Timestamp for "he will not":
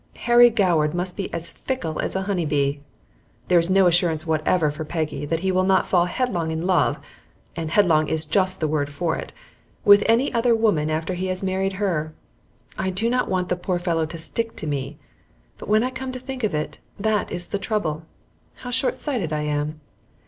5.41-5.85